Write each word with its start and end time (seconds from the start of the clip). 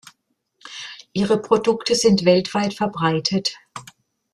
Ihre 1.13 1.37
Produkte 1.39 1.93
sind 1.93 2.25
weltweit 2.25 2.73
verbreitet. 2.73 3.51